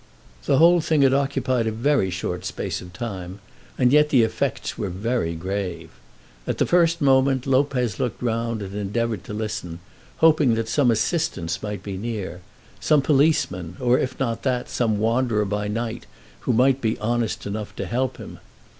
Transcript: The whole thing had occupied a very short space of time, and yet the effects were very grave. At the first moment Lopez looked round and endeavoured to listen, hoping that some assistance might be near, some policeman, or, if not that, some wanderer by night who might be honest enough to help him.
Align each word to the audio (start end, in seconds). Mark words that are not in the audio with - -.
The 0.45 0.57
whole 0.57 0.81
thing 0.81 1.03
had 1.03 1.13
occupied 1.13 1.67
a 1.67 1.71
very 1.71 2.09
short 2.09 2.43
space 2.43 2.81
of 2.81 2.91
time, 2.91 3.37
and 3.77 3.93
yet 3.93 4.09
the 4.09 4.23
effects 4.23 4.75
were 4.75 4.89
very 4.89 5.35
grave. 5.35 5.91
At 6.47 6.57
the 6.57 6.65
first 6.65 7.01
moment 7.01 7.45
Lopez 7.45 7.99
looked 7.99 8.19
round 8.19 8.63
and 8.63 8.73
endeavoured 8.73 9.23
to 9.25 9.33
listen, 9.35 9.77
hoping 10.17 10.55
that 10.55 10.67
some 10.67 10.89
assistance 10.89 11.61
might 11.61 11.83
be 11.83 11.97
near, 11.97 12.41
some 12.79 13.03
policeman, 13.03 13.77
or, 13.79 13.99
if 13.99 14.19
not 14.19 14.41
that, 14.41 14.69
some 14.69 14.97
wanderer 14.97 15.45
by 15.45 15.67
night 15.67 16.07
who 16.39 16.51
might 16.53 16.81
be 16.81 16.97
honest 16.97 17.45
enough 17.45 17.75
to 17.75 17.85
help 17.85 18.17
him. 18.17 18.39